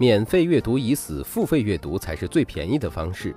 [0.00, 3.36] 免费阅读已死，付费阅读才是最便宜的方式。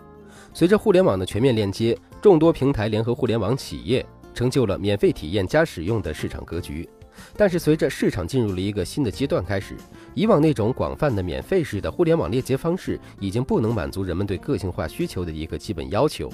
[0.54, 6.90] 随着互联网的全面链接，众多平台联合互联网企业，成就了免费体验加使用的市场格局。
[7.36, 9.76] 但是，随着市场进入了一个新的阶段开始，
[10.14, 16.32] 以往那种广泛的免费式的互联网链接方式，已经不能满足人们对个性化需求的一个基本要求。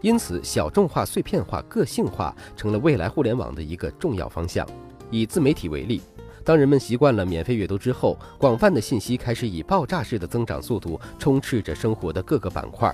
[0.00, 4.66] 因此，小众化、碎片化、个性化成了未来互联网的一个重要方向。
[5.08, 6.02] 以自媒体为例，
[6.48, 12.90] 当人们习惯了免费阅读之后，广泛的信息开始以爆炸式的增长速度充斥着生活的各个板块。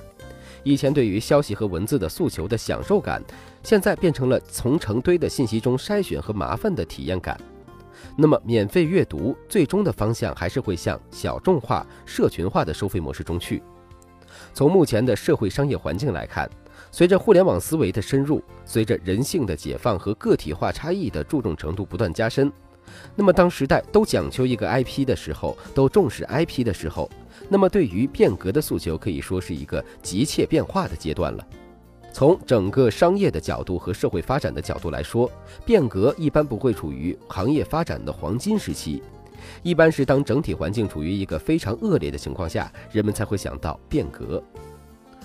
[0.64, 3.22] 以前对于消息和文字的诉求的享受感，
[3.62, 7.40] 现在变成了从成堆的信息中筛选和麻烦的体验感。
[8.16, 13.62] 那么，免费阅读最终的方向还是会向小众化、社群化的收费模式中去。
[14.52, 16.50] 从目前的社会商业环境来看，
[16.90, 22.52] 随着互联网思维的深入，随着人性的解放和个体化差异的注重程度不断加深，
[23.16, 27.10] 那么当时代都讲究一个 IP 的时候，都重视 IP 的时候。
[27.48, 31.46] 那么，对于变革的诉求可以说是一个急切变化的阶段了。
[32.12, 35.30] 从整个商业的角度和社会发展的角度来说，
[35.66, 39.02] 变革一般不会处于行业发展的黄金时期，
[39.62, 44.42] 一般是当整体环境处于一个非常恶劣的情况下，人们才会想到变革。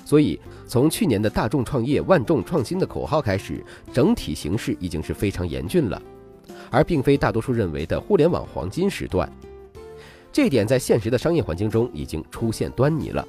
[0.03, 3.63] 所以，从去年的大众创业、万众创新的口号开始，
[3.93, 6.01] 整体形势已经是非常严峻了，
[6.71, 9.31] 而并非大多数认为的互联网黄金时段。
[10.31, 13.27] 这点在现实的商业环境中已经出现端倪了。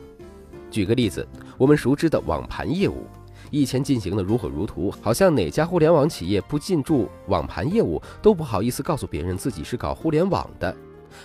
[0.71, 3.07] 举个例子，我们熟知的网盘业务，
[3.51, 10.77] 以前进行的如火如荼，好像哪家互联网企业不进驻网盘业务都不好意思告诉别人自己是搞互联网的。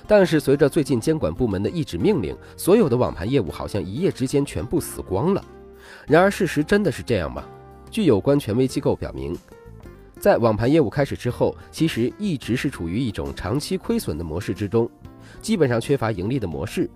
[0.07, 5.43] 但是随着最近监管部门的一纸命令，所有的网盘业务好像一夜之间全部死光了。
[6.07, 7.43] 然而事实真的是这样吗？
[7.91, 9.37] 据有关权威机构表明，
[10.25, 14.89] 在网盘业务开始之后，其实一直是处于一种长期亏损的模式之中。
[15.39, 16.89] 基本上缺乏盈利的模式，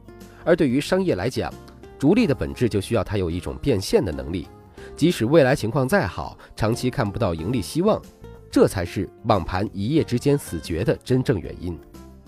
[0.44, 1.54] 而对于商业来讲，
[2.00, 4.48] 逐利的本质就需要它有一种变现的能力。
[4.96, 8.02] 即使未来情况再好，长期看不到盈利希望，
[8.50, 11.78] 这才是网盘一夜之间死绝的真正原因。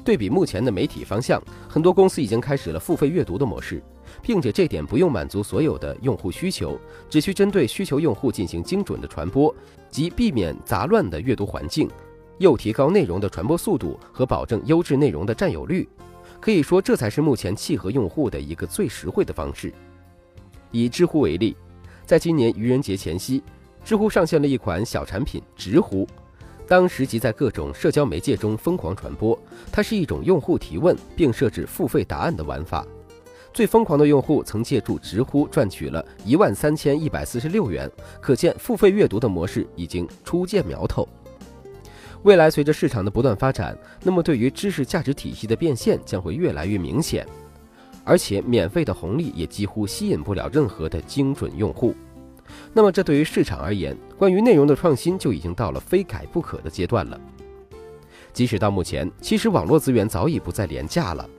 [0.04, 3.82] 对比目前的媒体方向，很多公司已经开始了付费阅读的模式，
[4.22, 6.80] 并且这点不用满足所有的用户需求，
[7.10, 9.54] 只需针对需求用户进行精准的传播，
[9.90, 11.90] 即避免杂乱的阅读环境。
[12.40, 15.88] 又提高内容的传播速度和保证优质内容的占有率，
[16.40, 19.72] 可以说这才是目前契合用户的一个最实惠的方式。
[20.72, 21.56] 以知乎为例，
[22.04, 23.44] 在今年愚人节前夕，
[23.86, 26.08] 知乎上线了一款小产品“直呼”，
[26.72, 29.38] 当时即在各种社交媒介中疯狂传播。
[29.70, 32.88] 它是一种用户提问并设置付费答案的玩法。
[33.54, 41.06] 最疯狂的用户曾借助直呼赚取了一万三千一百四十六元，可见付费阅读的模式已经初见苗头。
[42.24, 47.28] 未来随着市场的不断发展，那么对于知识价值体系的变现将会越来越明显，
[48.06, 51.94] 而且免费的红利也几乎吸引不了任何的精准用户。
[52.74, 57.20] 那么这对于市场而言，关于内容的创新就已经到了非改不可的阶段了。
[58.34, 61.30] 即使到目前，其实网络资源早已不再廉价了。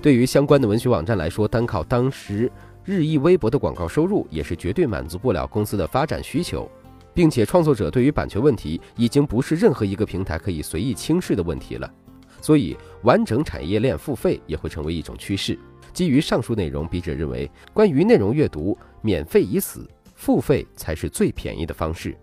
[0.00, 2.50] 对于相关的文学网站来说，单靠当时
[2.84, 6.68] 日益微薄的广告收入，也是绝对满足不了公司的发展需求。
[7.14, 11.90] 并且，创作者对于版权问题已经不是任何一个平台可以随意轻视的问题了。
[12.40, 15.58] 所以，完整产业链付费也会成为一种趋势。
[15.92, 19.86] 基于上述内容，笔者认为，关于内容阅读，免费已死，
[20.22, 22.16] 付费才是最便宜的方式。